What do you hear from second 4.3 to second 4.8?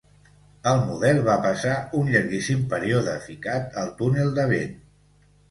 de vent.